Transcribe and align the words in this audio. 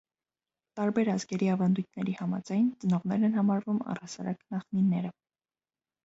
Տարբեր 0.77 1.09
ազգերի 1.15 1.49
ավանդույթների 1.55 2.15
համաձայն՝ 2.21 2.71
ծնողներ 2.83 3.25
են 3.27 3.35
համարվում 3.41 3.83
առհասարակ 3.95 4.41
նախնիները։ 4.55 5.13